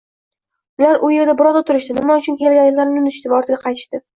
Ular 0.81 1.03
u 1.07 1.09
yerda 1.17 1.35
biroz 1.43 1.61
o‘tirishadi, 1.61 1.99
nima 1.99 2.17
uchun 2.25 2.41
kelganliklarini 2.43 2.99
unutishadi 3.05 3.35
va 3.35 3.41
ortiga 3.43 3.63
qaytishadi. 3.69 4.05